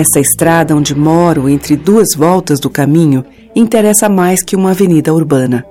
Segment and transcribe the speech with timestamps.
[0.00, 3.22] Essa estrada onde moro, entre duas voltas do caminho,
[3.54, 5.62] interessa mais que uma avenida urbana.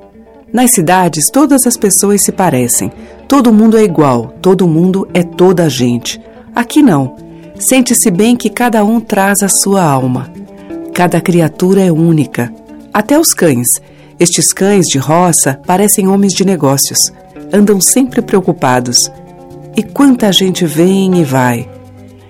[0.54, 2.92] Nas cidades, todas as pessoas se parecem.
[3.28, 6.22] Todo mundo é igual, todo mundo é toda a gente.
[6.54, 7.16] Aqui não.
[7.56, 10.32] Sente-se bem que cada um traz a sua alma.
[10.94, 12.54] Cada criatura é única.
[12.94, 13.82] Até os cães.
[14.20, 17.12] Estes cães de roça parecem homens de negócios.
[17.52, 18.96] Andam sempre preocupados.
[19.76, 21.79] E quanta gente vem e vai.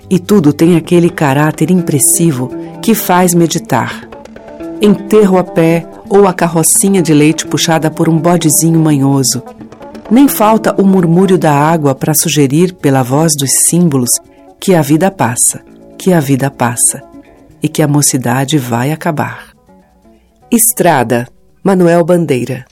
[0.09, 2.49] E tudo tem aquele caráter impressivo
[2.81, 4.07] que faz meditar.
[4.81, 9.43] Enterro a pé ou a carrocinha de leite puxada por um bodezinho manhoso.
[10.09, 14.09] Nem falta o murmúrio da água para sugerir, pela voz dos símbolos,
[14.59, 15.61] que a vida passa,
[15.97, 17.03] que a vida passa
[17.61, 19.49] e que a mocidade vai acabar.
[20.49, 21.27] Estrada,
[21.63, 22.65] Manuel Bandeira.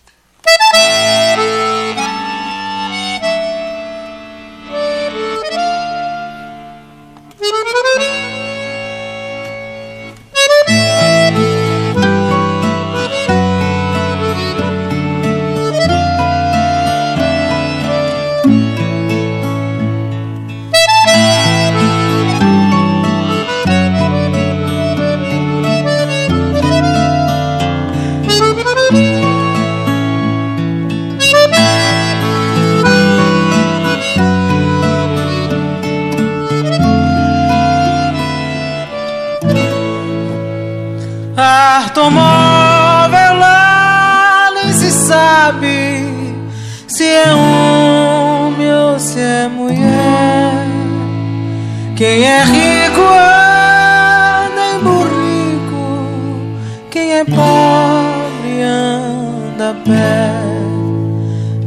[59.87, 60.31] Pé.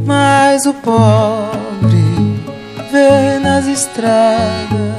[0.07, 2.43] Mas o pobre
[2.93, 4.91] vê nas estradas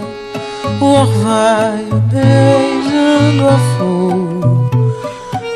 [0.79, 4.69] o orvalho beijando a flor.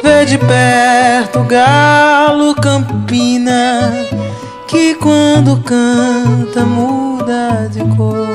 [0.03, 3.92] Vê de perto o galo campina
[4.68, 8.26] que quando canta muda de cor.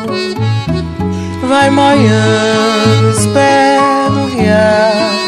[1.48, 5.19] Vai moiando pés no riacho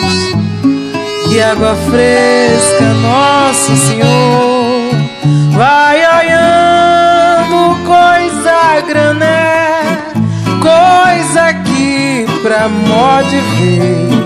[1.43, 4.91] água fresca, Nosso Senhor.
[5.53, 9.99] Vai olhando coisa grané,
[10.61, 12.69] coisa que pra
[13.25, 14.23] de ver.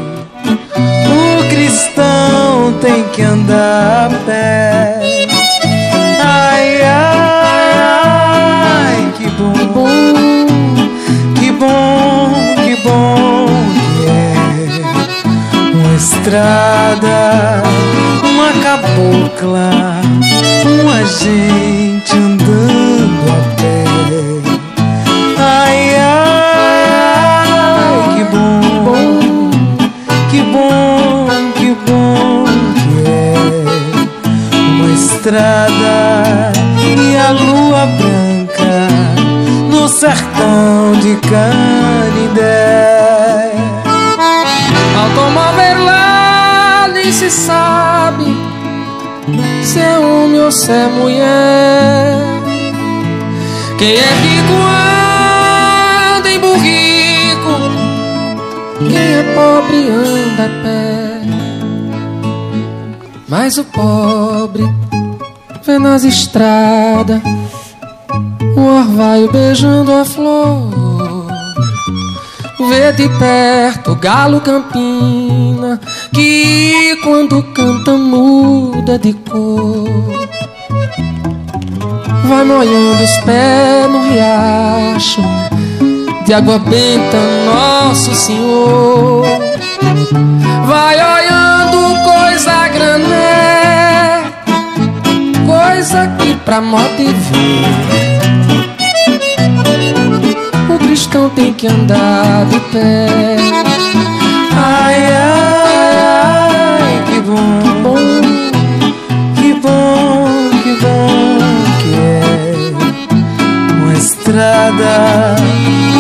[1.09, 5.06] O cristão tem que andar a pé.
[16.27, 17.63] Estrada,
[18.25, 19.71] uma cabocla,
[20.65, 23.85] uma gente andando a pé.
[25.39, 26.97] Ai, ai,
[28.17, 28.61] que bom,
[30.29, 32.45] que bom, que bom
[32.75, 33.35] que é
[34.59, 38.75] uma estrada e a lua branca
[39.71, 41.66] no sertão de Canidé.
[50.57, 52.17] Se é mulher.
[53.79, 54.55] Quem é rico
[56.17, 57.55] anda em burrico,
[58.79, 61.21] quem é pobre anda a pé.
[63.29, 64.65] Mas o pobre
[65.63, 67.21] vê nas estradas
[68.57, 71.27] o orvalho beijando a flor.
[72.71, 75.79] Vê de perto o galo campina
[76.15, 80.16] que quando canta muda de cor.
[82.25, 85.23] Vai molhando os pés no riacho
[86.27, 89.25] de água benta, Nosso Senhor.
[90.67, 94.25] Vai olhando coisa grané,
[95.47, 97.65] coisa que pra moda e ver.
[100.75, 103.66] O cristão tem que andar de pé.
[114.27, 115.37] Estrada.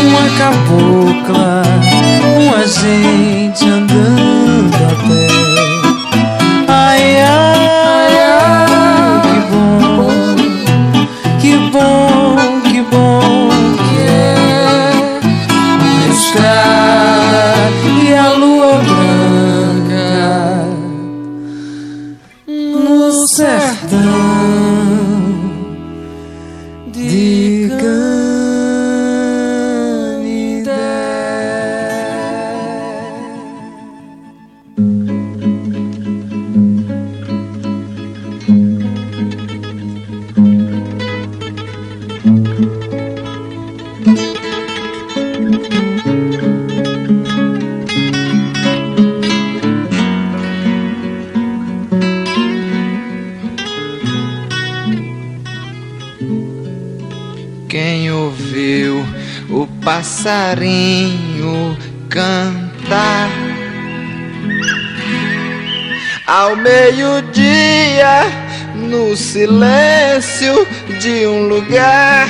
[0.03, 1.63] Uma cabocla,
[2.37, 4.36] uma gente andando
[69.47, 70.67] silêncio
[71.01, 72.29] de um lugar,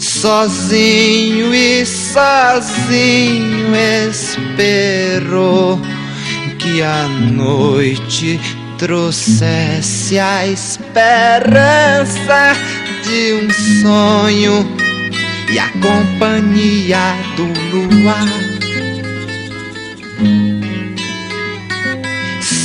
[0.00, 3.72] sozinho e sozinho
[4.10, 5.80] esperou
[6.58, 8.40] que a noite
[8.78, 12.56] trouxesse a esperança
[13.04, 13.48] de um
[13.80, 14.66] sonho
[15.52, 18.47] e a companhia do luar.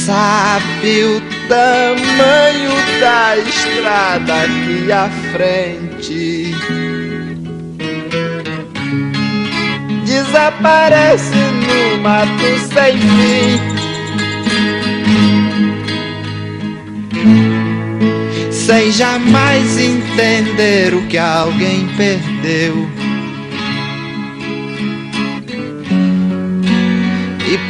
[0.05, 6.53] Sabe o tamanho da estrada aqui à frente?
[10.05, 12.27] Desaparece no mato
[12.73, 13.73] sem fim.
[18.51, 23.02] sem jamais entender o que alguém perdeu.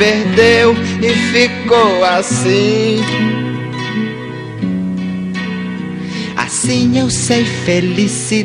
[0.04, 3.00] Perdeu e ficou assim.
[6.36, 8.44] Assim eu sei felicidade,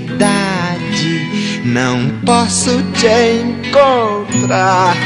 [1.64, 3.08] não posso te
[3.43, 4.96] encontrar.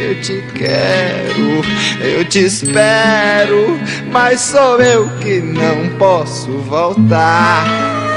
[0.00, 1.62] Eu te quero,
[2.00, 3.78] eu te espero,
[4.10, 8.07] mas sou eu que não posso voltar.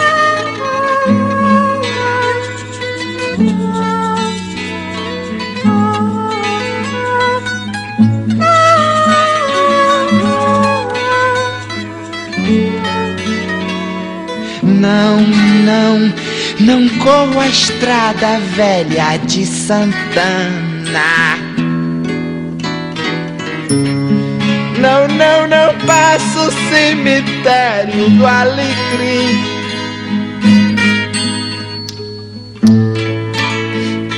[14.81, 16.13] Não, não,
[16.59, 19.91] não corro a estrada velha de Santana.
[24.79, 29.39] Não, não, não passo o cemitério do Alecrim.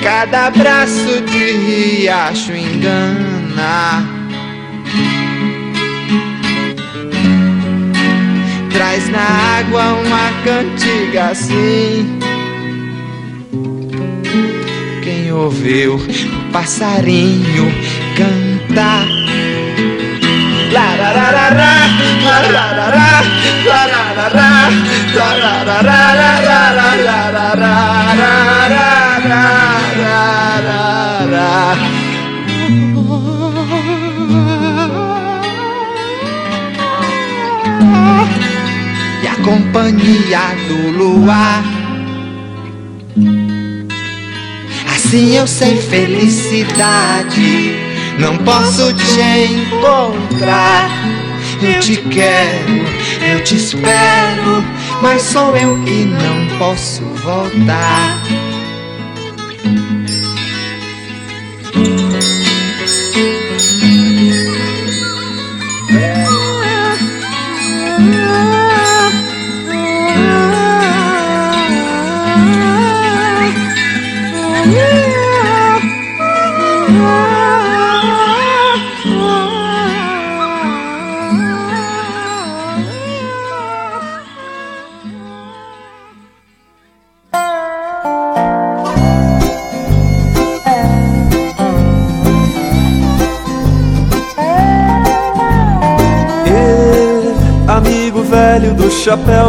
[0.02, 4.13] Cada braço de riacho engana.
[8.74, 9.22] Traz na
[9.60, 12.20] água uma cantiga assim.
[15.04, 17.72] Quem ouviu o passarinho
[18.18, 19.24] cantar?
[20.74, 21.64] E a
[39.44, 41.64] companhia do luar.
[44.96, 50.90] Assim eu sei felicidade não posso te encontrar.
[51.62, 52.84] Eu te quero,
[53.32, 54.64] eu te espero,
[55.02, 58.22] mas sou eu que não posso voltar.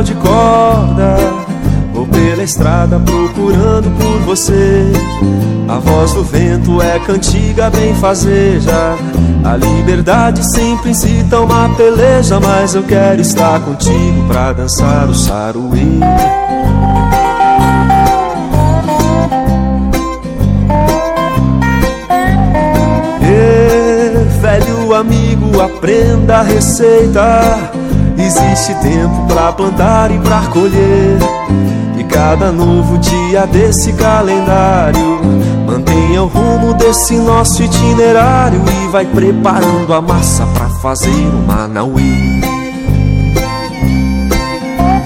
[0.05, 1.17] De corda,
[1.93, 4.93] pele pela estrada procurando por você.
[5.67, 8.97] A voz do vento é cantiga bem fazeja.
[9.43, 16.01] A liberdade sempre incita uma peleja, mas eu quero estar contigo pra dançar o saruê.
[24.41, 27.84] velho amigo, aprenda a receita.
[28.19, 31.19] Existe tempo pra plantar e pra colher.
[31.99, 35.21] E cada novo dia desse calendário
[35.67, 42.41] mantenha o rumo desse nosso itinerário e vai preparando a massa pra fazer o Manauê.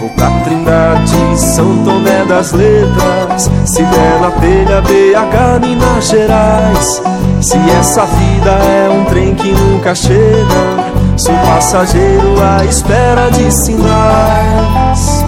[0.01, 7.03] Vou pra Trindade, São Tomé das Letras, se der telha BH, Minas Gerais.
[7.41, 10.88] Se essa vida é um trem que nunca chega,
[11.19, 15.25] sou passageiro à espera de sinais.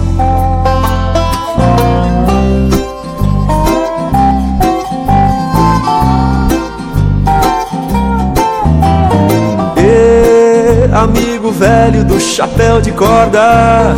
[9.77, 13.93] E, amigo velho do chapéu de corda,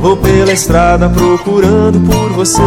[0.00, 2.62] vou pela estrada procurando por você.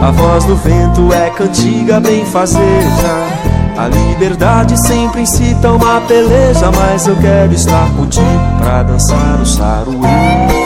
[0.00, 3.51] A voz do vento é cantiga bem fazeja.
[3.76, 8.26] A liberdade sempre incita uma peleja, mas eu quero estar contigo
[8.58, 10.62] pra dançar o saruê.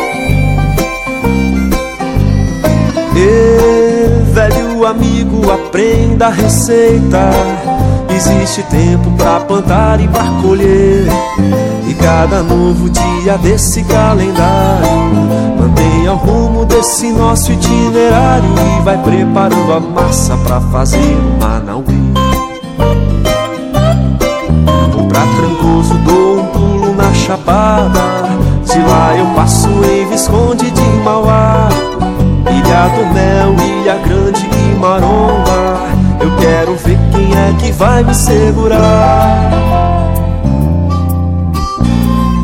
[3.17, 7.31] E, velho amigo, aprenda a receita.
[8.15, 11.07] Existe tempo pra plantar e pra colher.
[11.89, 14.89] E cada novo dia desse calendário
[15.59, 18.49] mantenha o rumo desse nosso itinerário
[18.79, 22.06] e vai preparando a massa pra fazer o Manauê.
[25.17, 28.01] Pra Trancoso dou um pulo na Chapada.
[28.67, 31.71] De lá eu passo em Visconde de Mauá.
[32.51, 35.79] Ilha do Mel, Ilha Grande e Maromba.
[36.21, 39.51] Eu quero ver quem é que vai me segurar.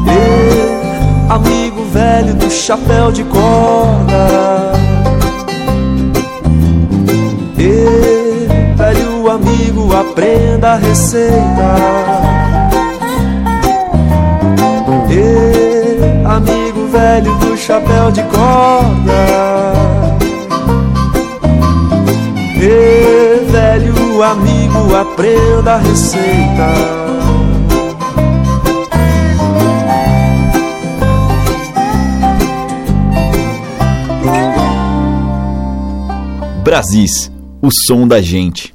[0.07, 4.73] Ei, amigo velho do chapéu de corda.
[7.59, 12.22] Ei, velho amigo, aprenda a receita
[16.92, 19.72] velho do chapéu de corda.
[22.61, 26.68] E velho amigo, aprenda a receita.
[36.62, 38.72] Brasis, o som da gente.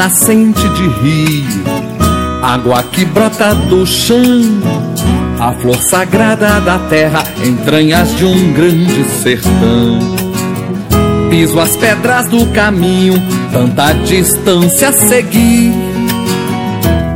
[0.00, 1.62] Nascente de rio,
[2.42, 4.40] água que brota do chão,
[5.38, 9.98] a flor sagrada da terra, entranhas de um grande sertão.
[11.28, 15.74] Piso as pedras do caminho, tanta distância a seguir.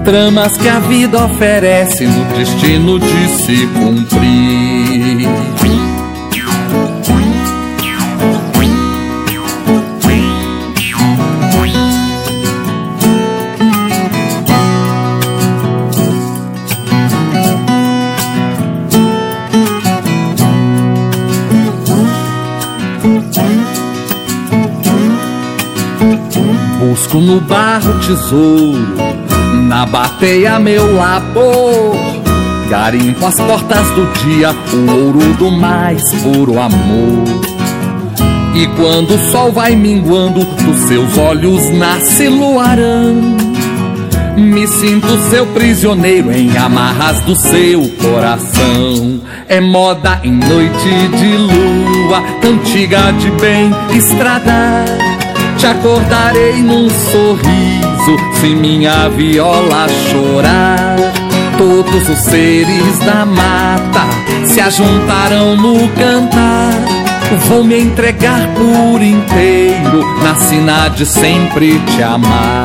[0.05, 4.74] Tramas que a vida oferece no destino de se cumprir.
[27.35, 28.95] No barro tesouro,
[29.69, 31.97] na bateia meu labor.
[32.71, 37.25] Garimpo as portas do dia, o ouro do mais puro amor.
[38.55, 43.37] E quando o sol vai minguando, dos seus olhos nasce luarão.
[44.37, 49.21] Me sinto seu prisioneiro em amarras do seu coração.
[49.49, 55.04] É moda em noite de lua, cantiga de bem estradar
[55.57, 57.85] te acordarei num sorriso
[58.41, 60.97] se minha viola chorar.
[61.57, 64.07] Todos os seres da mata
[64.47, 66.73] se ajuntarão no cantar.
[67.49, 72.64] Vou me entregar por inteiro na sina de sempre te amar.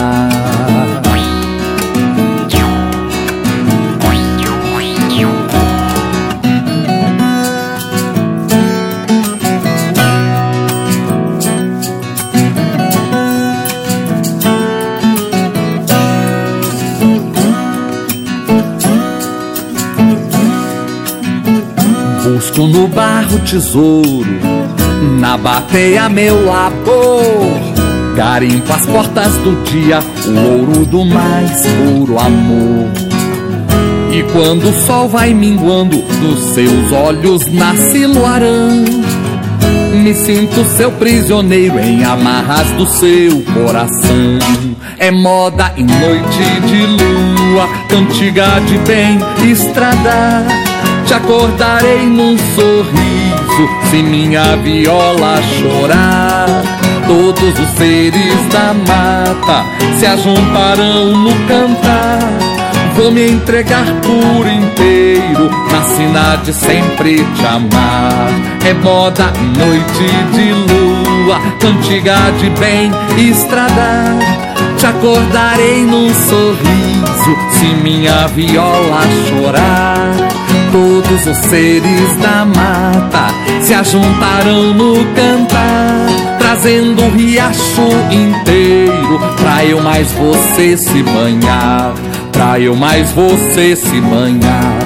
[23.49, 24.25] Tesouro,
[25.19, 28.15] na bateia meu labor.
[28.15, 32.87] Garimpo as portas do dia, o ouro do mais puro amor.
[34.11, 38.85] E quando o sol vai minguando, nos seus olhos nasce luarão.
[40.03, 44.37] Me sinto seu prisioneiro em amarras do seu coração.
[44.99, 49.17] É moda em noite de lua, cantiga de bem,
[49.51, 50.45] estrada.
[51.05, 53.18] Te acordarei num sorriso,
[53.89, 56.63] se minha viola chorar.
[57.07, 59.65] Todos os seres da mata
[59.97, 62.19] se ajuntarão no cantar.
[62.95, 68.29] Vou me entregar por inteiro na sina de sempre te amar.
[68.65, 74.17] É moda noite de lua, cantiga de bem, estrada.
[74.77, 80.11] Te acordarei num sorriso se minha viola chorar.
[80.71, 86.07] Todos os seres da mata se ajuntarão no cantar,
[86.39, 91.93] trazendo o riacho inteiro pra eu mais você se banhar,
[92.31, 94.79] pra eu mais você se banhar,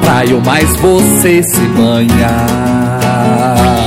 [0.00, 3.79] pra eu mais você se banhar.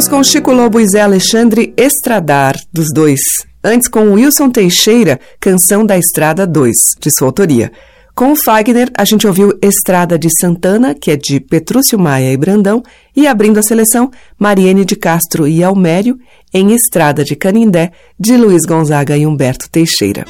[0.00, 3.20] Ouvimos com Chico Lobo e Zé Alexandre Estradar, dos dois.
[3.62, 7.70] Antes com Wilson Teixeira, Canção da Estrada 2, de sua autoria.
[8.14, 12.36] Com o Fagner, a gente ouviu Estrada de Santana, que é de Petrúcio Maia e
[12.38, 12.82] Brandão,
[13.14, 16.18] e abrindo a seleção, Mariene de Castro e Almério,
[16.54, 20.24] em Estrada de Canindé, de Luiz Gonzaga e Humberto Teixeira.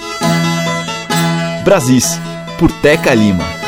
[1.65, 2.19] Brasis,
[2.59, 3.60] por Teca Lima.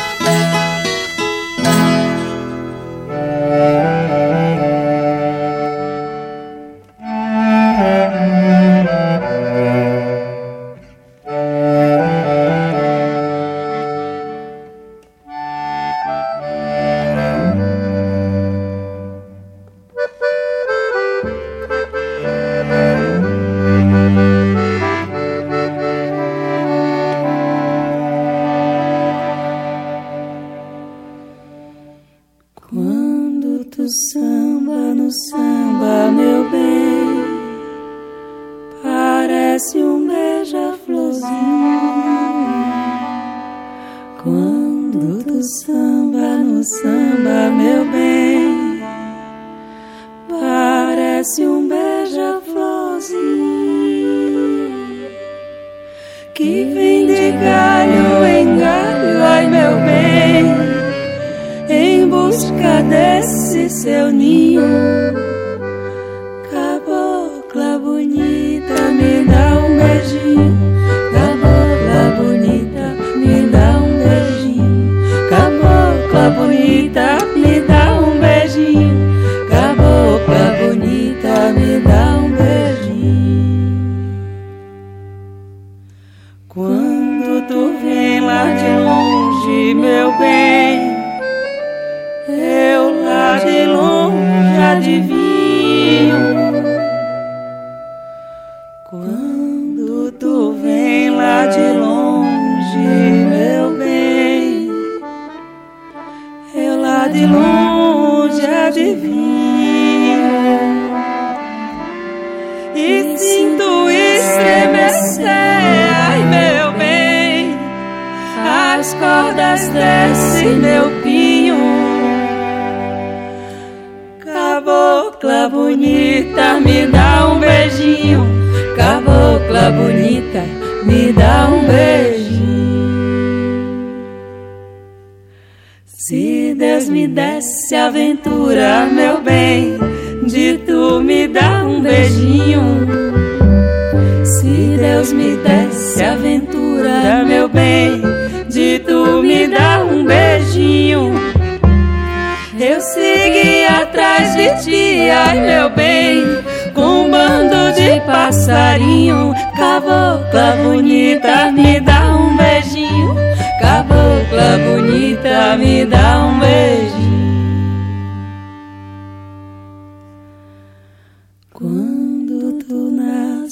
[63.53, 65.42] Cabocla bonita, me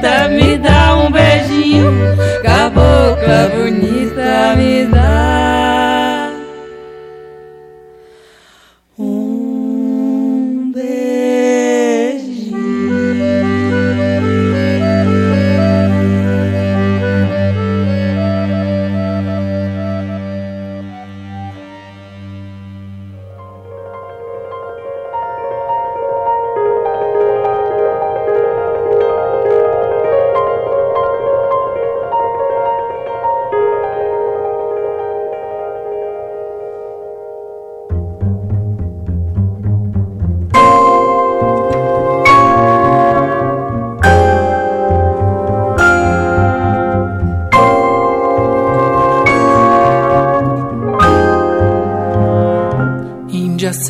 [0.00, 0.47] También.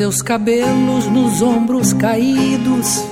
[0.09, 3.05] Seus cabelos nos ombros caídos,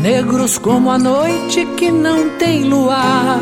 [0.00, 3.40] negros como a noite que não tem luar.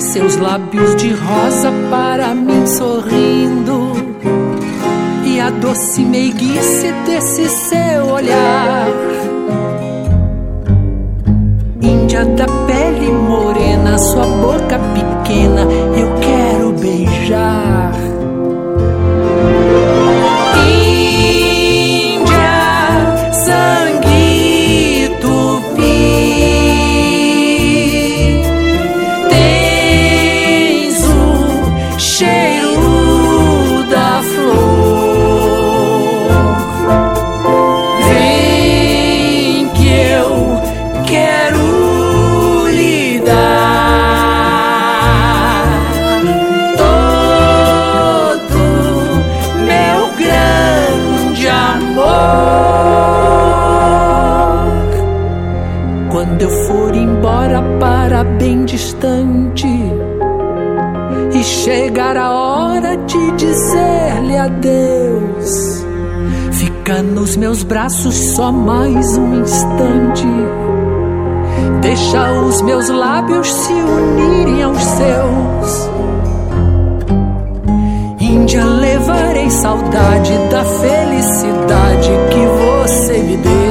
[0.00, 3.92] Seus lábios de rosa para mim sorrindo,
[5.24, 8.88] e a doce meiguice desse seu olhar.
[11.80, 15.60] Índia da pele morena, sua boca pequena,
[15.96, 18.03] eu quero beijar.
[66.84, 70.26] Fica nos meus braços só mais um instante.
[71.80, 75.90] Deixa os meus lábios se unirem aos seus.
[78.20, 83.63] Índia, levarei saudade da felicidade que você me deu.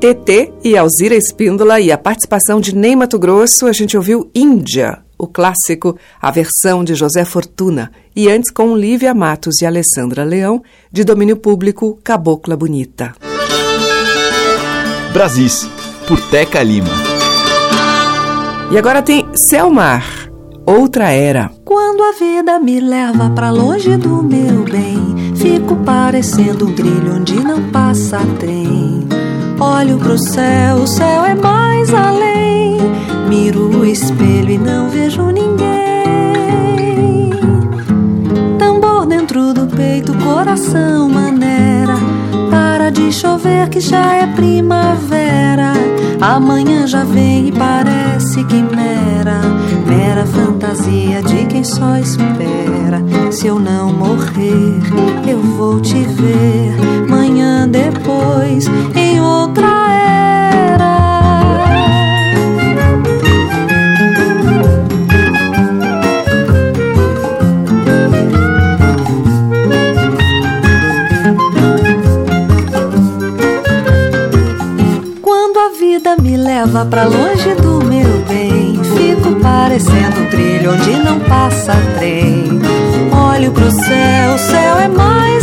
[0.00, 4.98] TT e Alzira Espíndola e a participação de Ney Mato Grosso, a gente ouviu Índia,
[5.18, 10.62] o clássico, a versão de José Fortuna, e antes com Lívia Matos e Alessandra Leão,
[10.92, 13.14] de domínio público Cabocla Bonita.
[15.14, 15.66] Brasis,
[16.06, 16.90] por Teca Lima.
[18.70, 20.30] E agora tem Selmar,
[20.66, 21.50] outra era.
[21.64, 27.34] Quando a vida me leva para longe do meu bem, fico parecendo um trilho onde
[27.36, 29.06] não passa trem.
[29.58, 32.76] Olho pro céu, o céu é mais além.
[33.28, 37.30] Miro o espelho e não vejo ninguém.
[38.58, 41.35] Tambor dentro do peito, coração maneira.
[43.12, 45.72] Chover que já é primavera.
[46.20, 49.40] Amanhã já vem e parece que mera.
[49.86, 53.02] Mera fantasia de quem só espera.
[53.30, 54.80] Se eu não morrer,
[55.26, 56.76] eu vou te ver.
[57.08, 60.45] Manhã depois, em outra era.
[76.56, 82.44] Leva pra longe do meu bem, fico parecendo um trilho onde não passa trem.
[83.12, 85.35] Olho pro céu, o céu é mais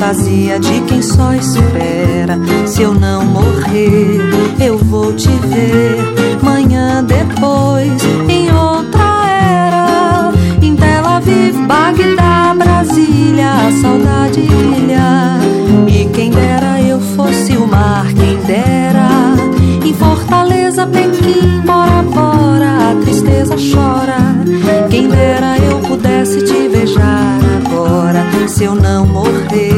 [0.00, 2.38] fantasia de quem só espera.
[2.66, 4.18] Se eu não morrer,
[4.58, 6.40] eu vou te ver.
[6.42, 10.32] Manhã depois, em outra era.
[10.62, 15.38] Em Tel Aviv, Bagdá, Brasília, a saudade brilha.
[15.86, 19.36] E quem dera eu fosse o mar, quem dera.
[19.84, 24.16] Em Fortaleza, Pequim, Bora Bora, a tristeza chora.
[24.88, 28.24] Quem dera eu pudesse te beijar agora.
[28.48, 29.69] Se eu não morrer,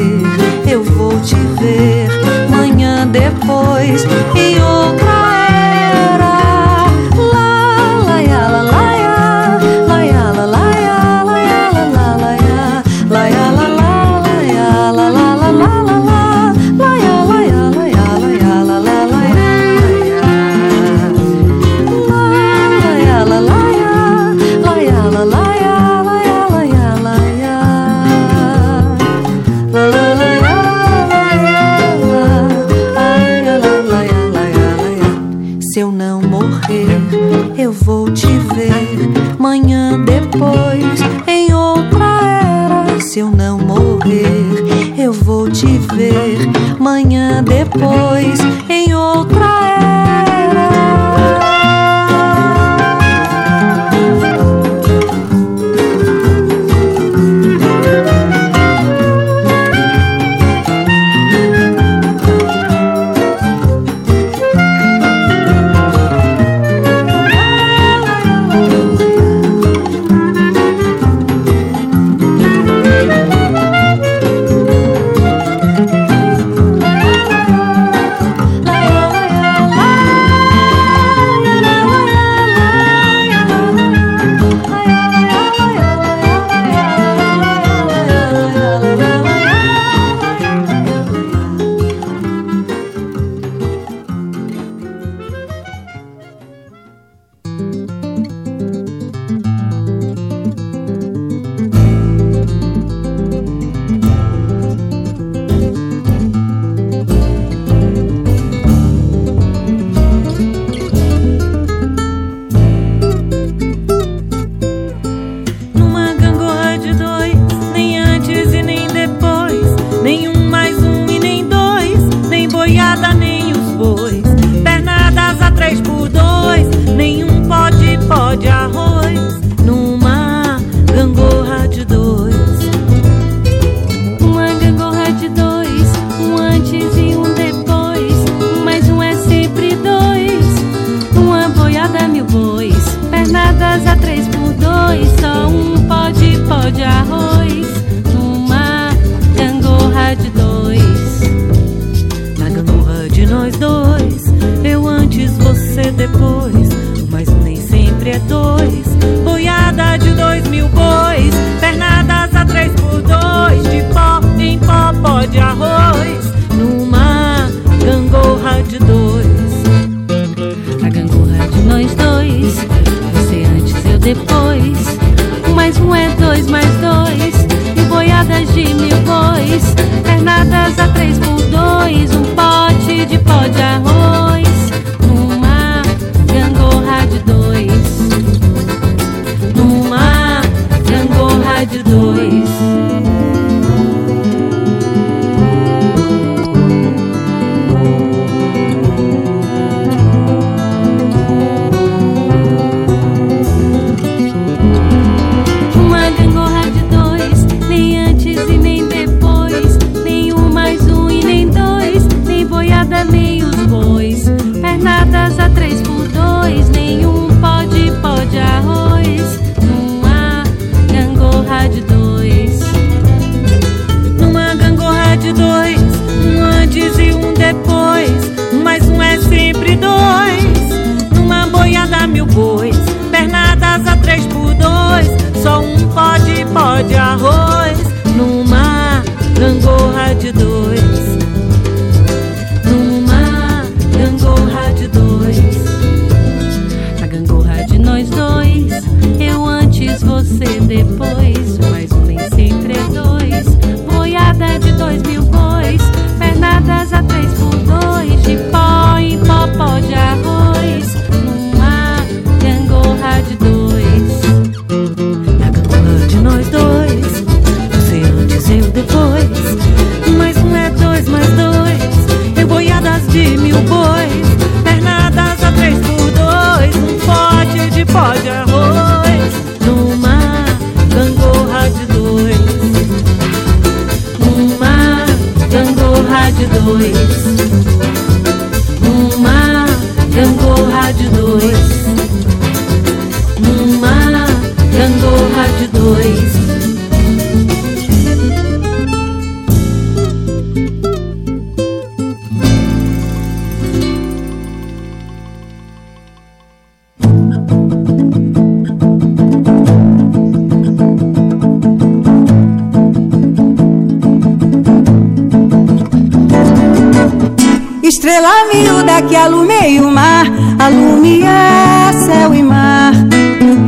[319.09, 320.27] que alumeia o mar,
[320.59, 322.93] alumia céu e mar.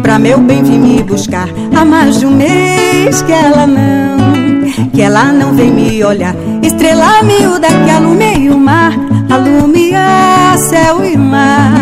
[0.02, 5.02] Pra meu bem vir me buscar há mais de um mês que ela não, que
[5.02, 6.34] ela não vem me olhar.
[6.62, 8.92] Estrela miúda que alumeia o mar,
[9.30, 11.72] alumia céu e mar.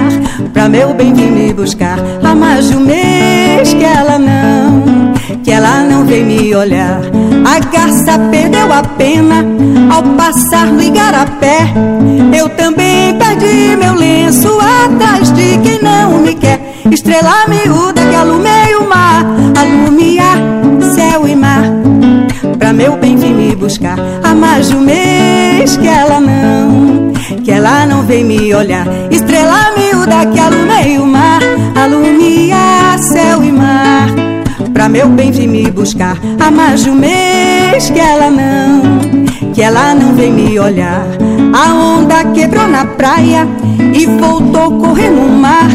[0.52, 5.12] Pra meu bem vir me buscar há mais de um mês que ela não,
[5.42, 7.00] que ela não vem me olhar.
[7.44, 9.44] A garça perdeu a pena
[9.92, 11.58] ao passar no igarapé.
[12.36, 16.60] Eu também perdi meu lenço atrás de quem não me quer.
[16.90, 19.24] Estrela miúda que alumeia o mar,
[19.56, 20.24] alumia
[20.94, 21.64] céu e mar.
[22.58, 27.50] Pra meu bem vir me buscar há mais de um mês que ela não, que
[27.50, 28.86] ela não vem me olhar.
[29.10, 31.40] Estrela miúda que alumeia o mar,
[31.74, 34.31] alumia céu e mar.
[34.72, 39.62] Pra meu bem vir me buscar há mais de um mês que ela não, que
[39.62, 41.06] ela não vem me olhar.
[41.52, 43.46] A onda quebrou na praia
[43.94, 45.68] e voltou correr no mar.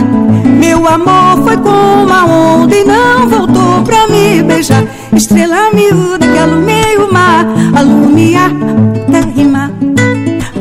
[0.59, 4.83] Meu amor foi como a onda e não voltou pra me beijar.
[5.13, 8.49] Estrela miúda que alumeia o mar, alumia
[9.11, 9.71] terra e mar.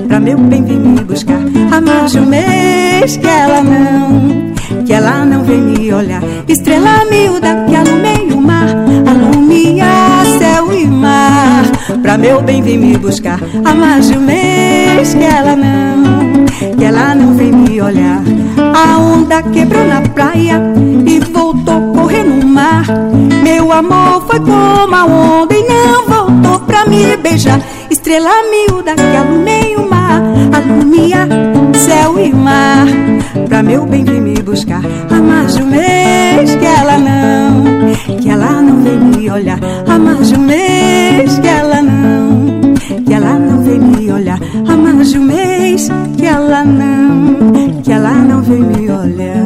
[0.07, 1.41] Pra meu bem vir me buscar
[1.73, 4.46] há mais de um mês que ela não,
[4.87, 6.23] que ela não vem me olhar.
[6.47, 8.69] Estrela miúda que alumeia o mar,
[9.07, 9.85] alumia
[10.39, 11.65] céu e mar.
[12.01, 16.85] Pra meu bem vir me buscar há mais de um mês que ela não, que
[16.85, 18.23] ela não vem me olhar.
[18.75, 20.63] A onda quebrou na praia
[21.05, 22.87] e voltou correr no mar.
[23.43, 27.61] Meu amor foi como a onda e não voltou pra me beijar.
[27.91, 30.23] Estrela miúda que alumeia o mar,
[30.53, 31.56] alumia
[31.87, 32.87] céu e mar.
[33.49, 38.29] Pra meu bem vir me buscar há mais de um mês que ela não, que
[38.29, 39.59] ela não vem me olhar.
[39.89, 42.75] Há mais de um mês que ela não,
[43.07, 44.41] que ela não vem me olhar.
[44.69, 49.45] Há mais de um mês que ela não, que ela não vem me olhar.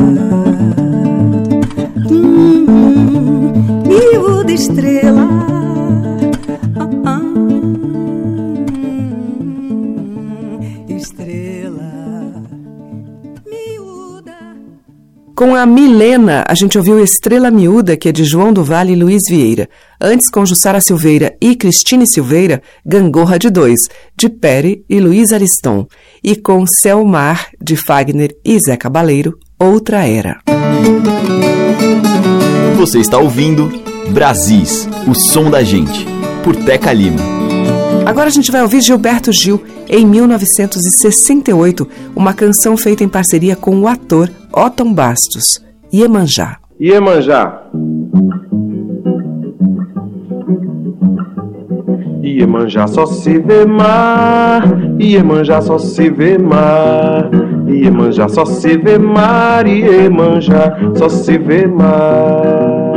[2.10, 3.52] Hum,
[3.86, 5.59] miúda estrela.
[15.40, 18.94] Com a Milena, a gente ouviu Estrela Miúda, que é de João do Vale e
[18.94, 19.70] Luiz Vieira.
[19.98, 23.80] Antes, com Jussara Silveira e Cristine Silveira, Gangorra de Dois,
[24.14, 25.86] de Pere e Luiz Ariston.
[26.22, 30.42] E com Céu Mar, de Fagner e Zé Cabaleiro, Outra Era.
[32.76, 33.72] Você está ouvindo
[34.10, 36.04] Brasis, o som da gente,
[36.44, 37.39] por Teca Lima.
[38.06, 43.78] Agora a gente vai ouvir Gilberto Gil, em 1968, uma canção feita em parceria com
[43.80, 46.58] o ator Otton Bastos, Iemanjá.
[46.80, 47.62] Iemanjá.
[52.22, 54.62] Iemanjá só se vê mar,
[55.00, 57.30] Iemanjá só se vê mar,
[57.68, 62.89] Iemanjá só se vê mar, Iemanjá só se vê mar.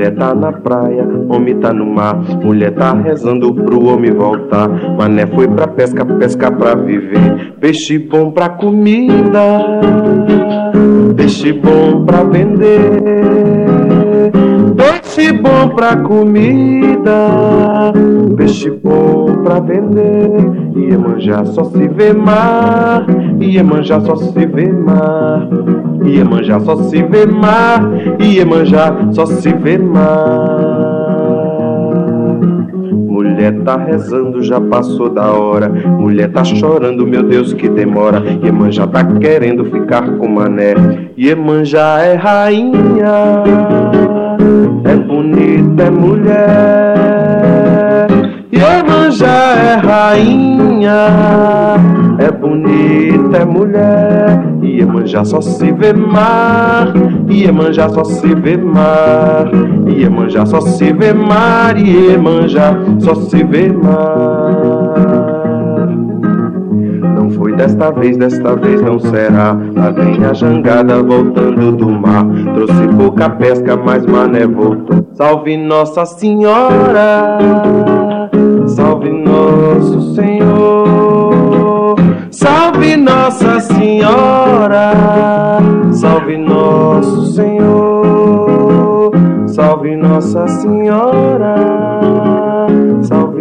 [0.00, 4.66] Mulher tá na praia, homem tá no mar, mulher tá rezando pro homem voltar.
[4.96, 9.60] Mané foi pra pesca, pesca pra viver, peixe bom pra comida,
[11.14, 13.79] peixe bom pra vender.
[15.12, 17.12] Peixe bom pra comida,
[18.36, 20.30] peixe bom pra vender.
[20.76, 23.04] E é manjar só se vê mar,
[23.40, 25.48] e é manjar só se vê mar.
[26.04, 27.90] E é manjar só se vê mar,
[28.20, 30.10] e manjar só se vê mar.
[32.94, 35.68] Mulher tá rezando, já passou da hora.
[35.68, 38.22] Mulher tá chorando, meu Deus, que demora.
[38.44, 40.74] Iemanjá tá querendo ficar com mané.
[41.18, 43.42] Iemanjá é rainha
[45.60, 46.40] bonita mulher.
[48.52, 51.06] Iemanjá é rainha,
[52.18, 54.40] é bonita é mulher.
[54.62, 56.92] Iemanjá só se vê mar,
[57.28, 59.50] Iemanjá só se vê mar,
[59.86, 64.69] Iemanjá só se vê mar, Iemanjá só se vê mar.
[67.40, 69.56] Foi desta vez, desta vez não será.
[69.74, 72.26] Lá vem a jangada voltando do mar.
[72.52, 75.06] Trouxe pouca pesca, mas mané voltou.
[75.14, 77.38] Salve Nossa Senhora,
[78.66, 81.96] salve Nosso Senhor,
[82.30, 84.92] salve Nossa Senhora,
[85.92, 89.12] salve Nosso Senhor,
[89.46, 91.54] salve Nossa Senhora,
[93.00, 93.39] salve.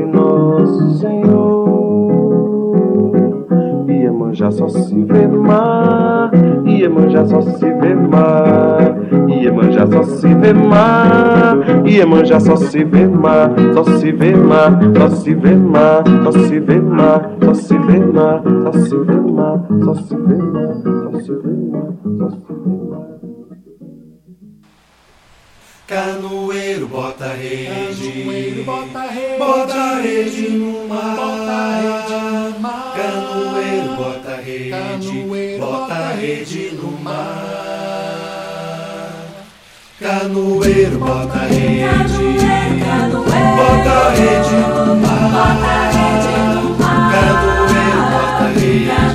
[4.29, 6.31] Iemanjá só se vê mar,
[6.63, 8.95] Iemanjá só se vê mar,
[9.27, 15.09] Iemanjá só se vê mar, Iemanjá só se vê mar, só se vê mar, só
[15.09, 18.43] se vê mar, só se vê mar, só se vê mar, só se vê mar,
[18.63, 21.89] só se vê mar, só se vê mar, só se vê mar.
[25.87, 31.48] Canoeiro bota rede, bota rede, bota rede no mar.
[34.59, 37.15] Tá rede, canoeiro, bota a rede no mar.
[40.01, 42.03] Tá canoeiro, bota a rede,
[42.39, 45.57] tá canoeiro, bota a rede no mar.
[47.13, 49.08] Canoeiro, bota a rede.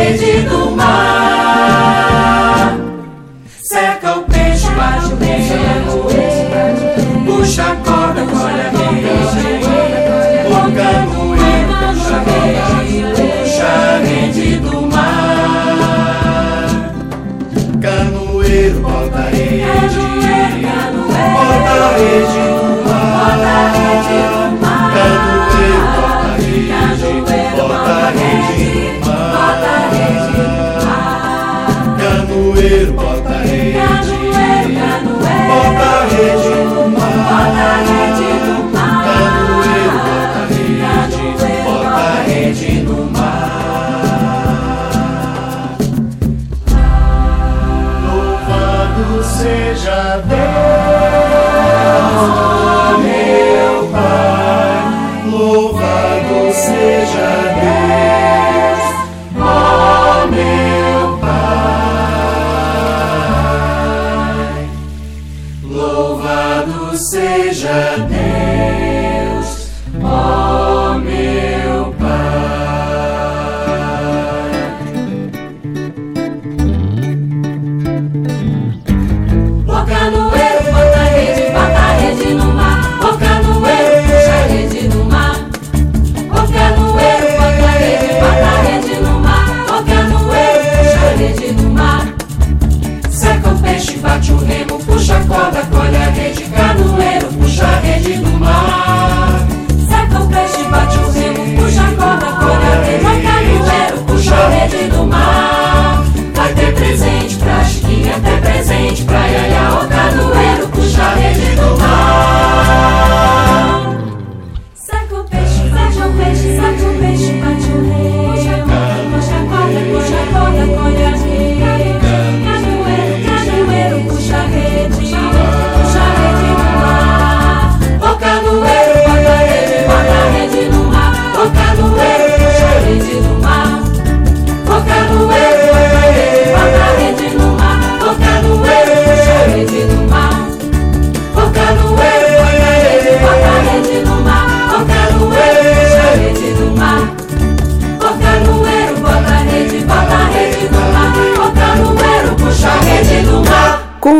[0.00, 1.29] rede do mar.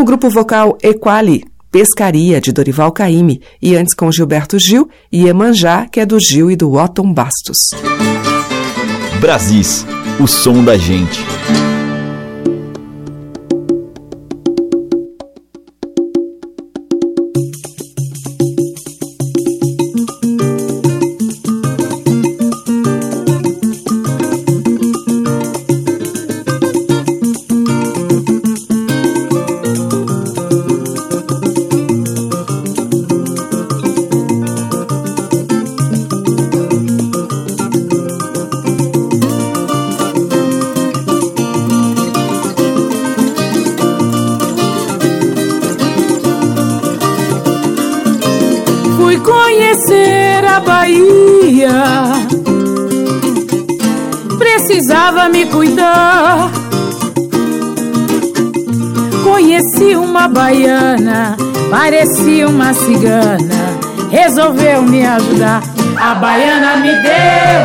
[0.00, 5.86] O grupo vocal Equali, Pescaria, de Dorival Caymmi, e antes com Gilberto Gil e Emanjá,
[5.86, 7.58] que é do Gil e do Otton Bastos.
[9.20, 9.84] Brasis,
[10.18, 11.20] o som da gente.
[62.90, 63.78] Cigana.
[64.10, 65.62] Resolveu me ajudar.
[65.96, 67.59] A baiana me deu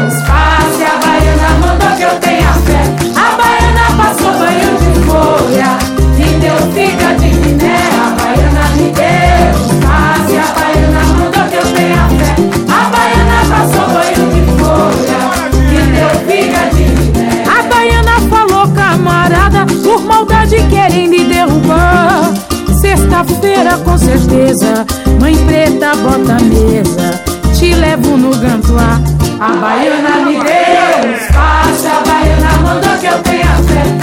[23.25, 24.85] Sexta-feira, com certeza,
[25.19, 27.23] mãe preta bota a mesa
[27.57, 28.99] te levo no gantuá.
[29.39, 33.94] A baiana me deu espaço, a baiana mandou que eu tenha fé.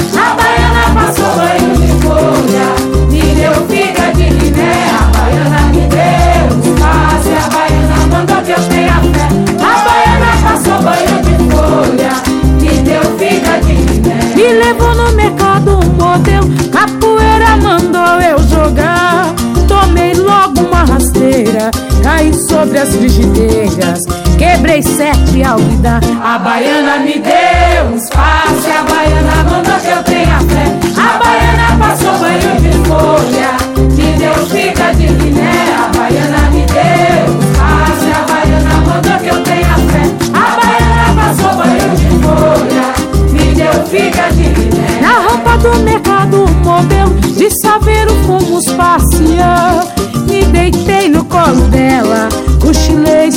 [22.92, 24.00] Frigideiras,
[24.38, 26.00] quebrei sete ao lidar.
[26.22, 30.66] A baiana me deu espaço, a baiana mandou que eu tenha fé.
[30.96, 33.50] A baiana passou banho de folha,
[33.96, 35.52] me deu figa de Guiné.
[35.76, 40.04] A baiana me deu espaço, a baiana mandou que eu tenha fé.
[40.34, 42.86] A baiana passou banho de folha,
[43.32, 45.00] me deu figa de Guiné.
[45.00, 49.84] Na rampa do mercado, um modelo de saveiro fomos passear.
[50.28, 52.28] Me deitei no colo dela,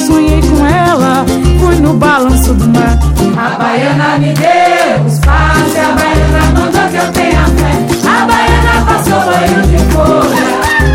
[0.06, 1.26] sonhei com ela.
[1.60, 2.98] Fui no balanço do mar.
[3.38, 7.74] A baiana me deu espaço, a baiana mandou que eu tenha fé.
[8.08, 10.48] A baiana passou banho de folha,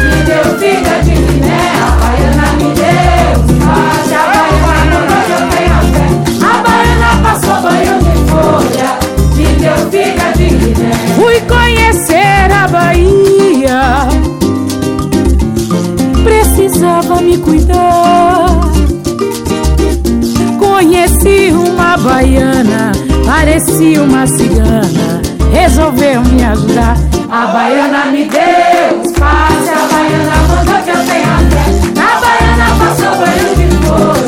[0.03, 1.61] me deu figa de Guiné.
[1.77, 6.07] A baiana me deu espaço, a baiana mandou que eu tenha fé.
[6.47, 8.91] A baiana passou banho de folha,
[9.37, 10.93] me deu figa de Guiné.
[11.17, 13.21] Fui conhecer a Bahia
[16.23, 18.10] precisava me cuidar.
[22.11, 22.93] Uma baiana,
[23.25, 26.97] parecia uma cigana, resolveu me ajudar.
[27.31, 31.65] A baiana me deu espaço, a baiana mandou que eu tenha fé.
[32.01, 34.20] A baiana passou banho de folha,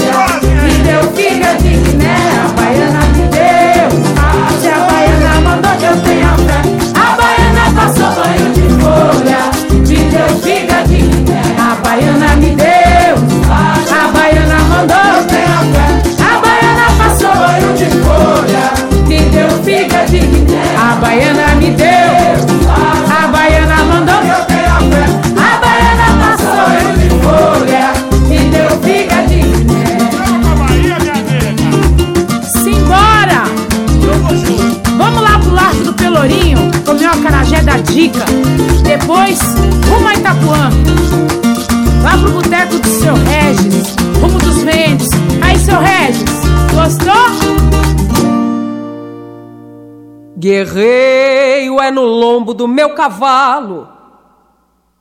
[50.64, 53.88] Guerreiro é no lombo do meu cavalo.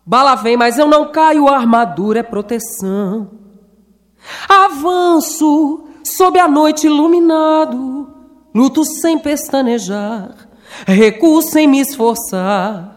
[0.05, 3.29] Bala vem, mas eu não caio, armadura é proteção.
[4.49, 8.09] Avanço sob a noite iluminado,
[8.53, 10.35] luto sem pestanejar,
[10.85, 12.95] recuo sem me esforçar.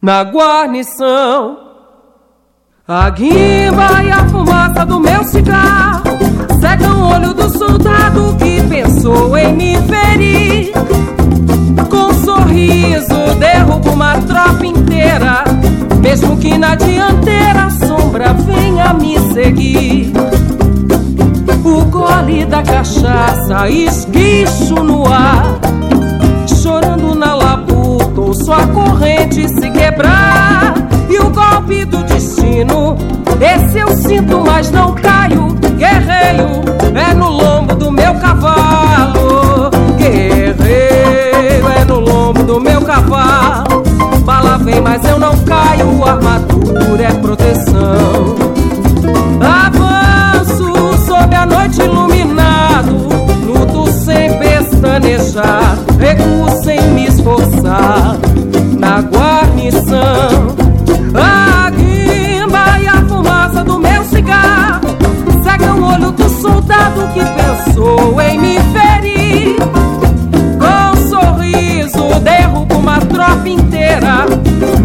[0.00, 1.58] Na guarnição,
[2.86, 6.02] a guimba e a fumaça do meu cigarro
[6.60, 10.72] cegam o olho do soldado que pensou em me ferir.
[11.88, 15.44] Com sorriso derrubo uma tropa inteira.
[16.00, 20.12] Mesmo que na dianteira a sombra venha me seguir.
[21.64, 25.58] O gole da cachaça esguicho no ar.
[26.62, 30.74] Chorando na labuta, ouço a corrente se quebrar.
[31.08, 32.96] E o golpe do destino,
[33.40, 35.48] esse eu sinto, mas não caio.
[35.76, 36.62] Guerreiro
[36.94, 39.39] é no lombo do meu cavalo
[41.46, 43.82] é no lombo do meu cavalo.
[44.24, 48.49] Bala vem, mas eu não caio, armadura é proteção.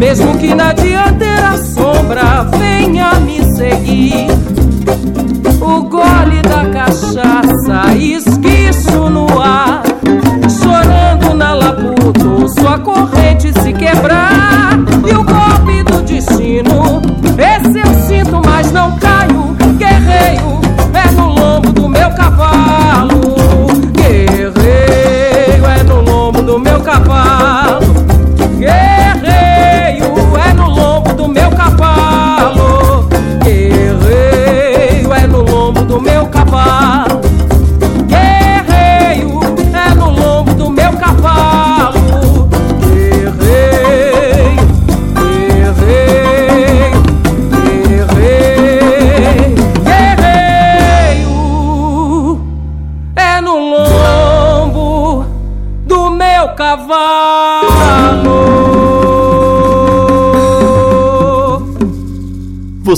[0.08, 4.28] Mesmo que na dianteira sombra venha me seguir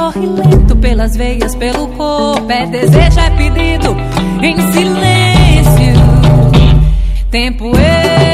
[0.00, 2.50] corre lento pelas veias, pelo corpo.
[2.50, 3.96] É desejo, é pedido
[4.42, 5.94] em silêncio.
[7.30, 8.29] Tempo eu.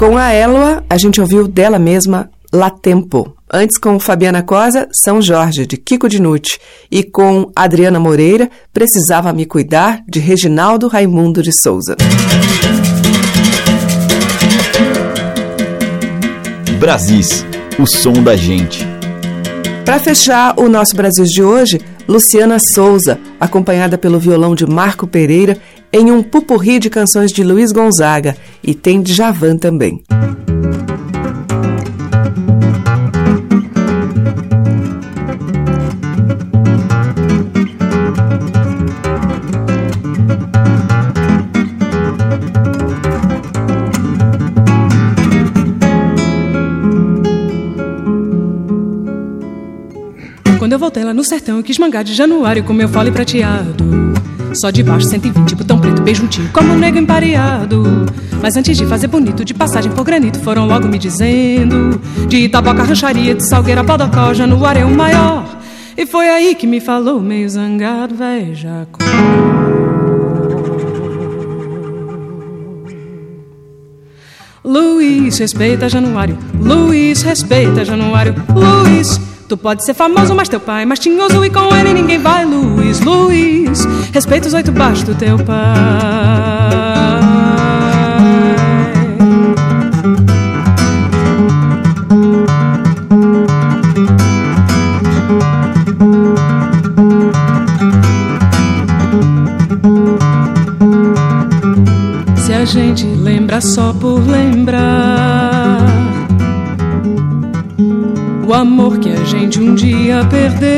[0.00, 3.36] Com a Eloa, a gente ouviu dela mesma La Tempo.
[3.52, 6.58] Antes com Fabiana Cosa, São Jorge, de Kiko Dinucci.
[6.90, 11.96] E com Adriana Moreira, Precisava Me Cuidar, de Reginaldo Raimundo de Souza.
[16.78, 17.44] Brasis,
[17.78, 18.86] o som da gente.
[19.84, 21.78] Para fechar o nosso Brasil de hoje,
[22.08, 25.58] Luciana Souza, acompanhada pelo violão de Marco Pereira
[25.92, 30.02] em um pupurri de canções de Luiz Gonzaga e tem Djavan também.
[50.58, 53.99] Quando eu voltei lá no sertão, quis mangar de januário com meu fole prateado.
[54.54, 58.06] Só de baixo 120, botão preto, bem juntinho, como um negro empareado.
[58.42, 62.82] Mas antes de fazer bonito, de passagem por granito, foram logo me dizendo: De Itaboca,
[62.82, 65.60] rancharia, de Salgueira, Bodocó, januário é o maior.
[65.96, 68.98] E foi aí que me falou, meio zangado, véi, Jacó.
[74.64, 76.38] Luiz, respeita Januário.
[76.60, 78.34] Luiz, respeita Januário.
[78.54, 79.20] Luiz,
[79.50, 82.44] tu pode ser famoso, mas teu pai é mais tinhoso e com ele ninguém vai.
[82.44, 85.74] Luiz, Luiz, respeita os oito baixos do teu pai.
[102.36, 104.89] Se a gente lembra só por lembrar
[108.60, 110.68] amor que a gente um dia perdeu.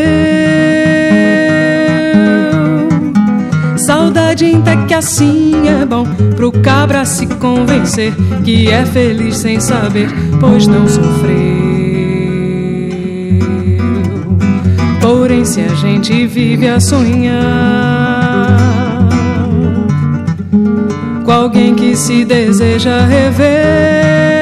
[3.76, 6.04] Saudade até que assim é bom
[6.36, 8.14] pro cabra se convencer
[8.44, 10.08] que é feliz sem saber,
[10.38, 11.42] pois não sofreu.
[15.00, 17.42] Porém, se a gente vive a sonhar
[21.24, 24.41] com alguém que se deseja rever.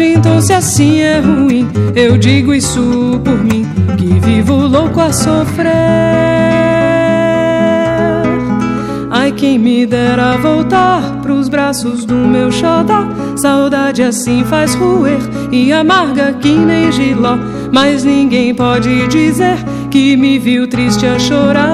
[0.00, 3.66] Então, se assim é ruim, eu digo isso por mim,
[3.98, 5.70] que vivo louco a sofrer.
[9.10, 13.06] Ai, quem me dera voltar pros braços do meu xodó.
[13.36, 15.20] Saudade assim faz roer
[15.50, 17.36] e amarga que nem giló.
[17.70, 19.58] Mas ninguém pode dizer
[19.90, 21.72] que me viu triste a chorar.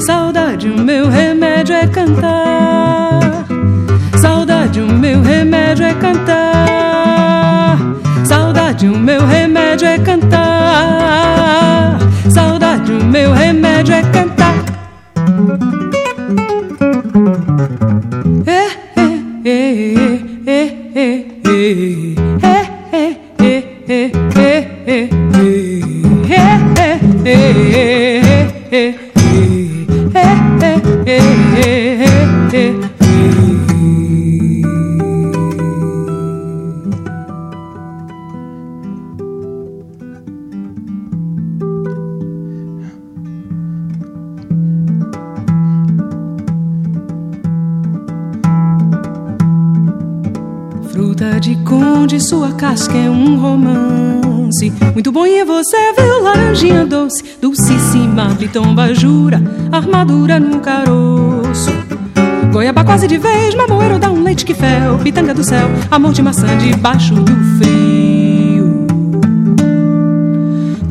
[0.00, 3.17] Saudade, o meu remédio é cantar.
[5.08, 7.78] Meu remédio é cantar.
[8.26, 11.98] Saudade, o meu remédio é cantar.
[12.28, 14.37] Saudade, o meu remédio é cantar.
[54.98, 59.40] Muito bom e você viu laranjinha doce, dulcíssima, pitomba jura,
[59.70, 61.70] armadura no caroço.
[62.52, 66.20] Goiaba quase de vez, mamoeiro dá um leite que fel, pitanga do céu, amor de
[66.20, 68.37] maçã debaixo do frio.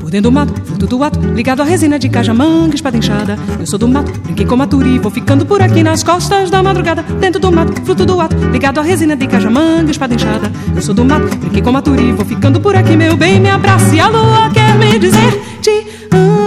[0.07, 3.37] Por dentro do mato, fruto do ato, ligado à resina de cajamanga, espada inchada.
[3.59, 7.03] Eu sou do mato, brinquei com maturi, vou ficando por aqui nas costas da madrugada.
[7.03, 10.49] Dentro do mato, fruto do ato, ligado à resina de cajamanga, espada inchada.
[10.73, 13.99] Eu sou do mato, brinquei com maturi, vou ficando por aqui, meu bem, me abrace.
[13.99, 16.46] A lua quer me dizer te amo.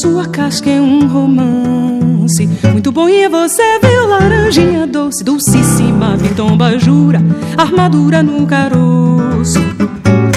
[0.00, 2.46] sua casca é um romance.
[2.72, 7.20] Muito bom e você viu laranjinha doce, dulcíssima, pitomba jura,
[7.56, 9.58] armadura no caroço.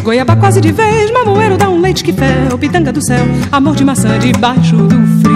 [0.04, 3.86] goiaba quase de vez, mamoeiro dá um leite que fel, pitanga do céu, amor de
[3.86, 5.31] maçã debaixo do frio.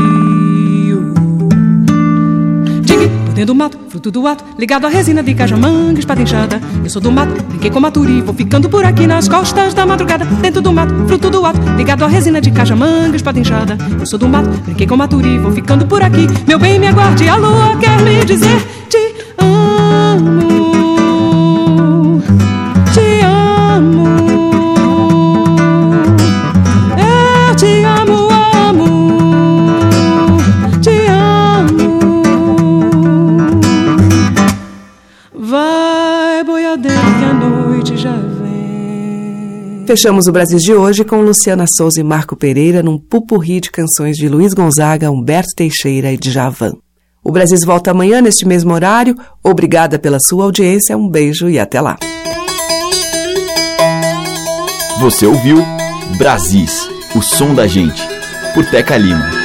[3.36, 6.62] Dentro do mato, fruto do ato, ligado à resina de cajamanga, espada inchada.
[6.82, 10.26] Eu sou do mato, brinquei com maturi, vou ficando por aqui nas costas da madrugada.
[10.26, 13.78] Dentro do mato, fruto do ato, ligado à resina de cajamanga, espada inchada.
[14.00, 16.28] Eu sou do mato, brinquei com maturi, vou ficando por aqui.
[16.48, 20.55] Meu bem, me aguarde, a lua quer lhe dizer te amo.
[39.96, 44.18] Fechamos o Brasil de hoje com Luciana Souza e Marco Pereira num pupurri de canções
[44.18, 46.74] de Luiz Gonzaga, Humberto Teixeira e Djavan.
[47.24, 49.16] O Brasil volta amanhã neste mesmo horário.
[49.42, 51.98] Obrigada pela sua audiência, um beijo e até lá.
[55.00, 55.64] Você ouviu
[56.18, 58.06] Brasis, o som da gente,
[58.54, 59.45] por Teca Lima.